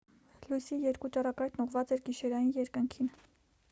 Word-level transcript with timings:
լույսի 0.45 0.79
երկու 0.85 1.13
ճառագայթն 1.17 1.63
ուղղված 1.67 1.97
էր 1.99 2.05
գիշերային 2.09 2.53
երկնքին 2.61 3.17